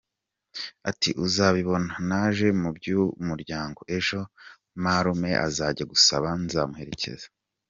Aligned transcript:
Ati 0.89 1.09
“Uzabibona, 1.25 1.93
naje 2.09 2.47
mu 2.61 2.69
by’umuryango, 2.77 3.79
ejo 3.97 4.19
marume 4.83 5.31
azajya 5.47 5.83
gusaba, 5.91 6.27
nzamuherekeza. 6.43 7.27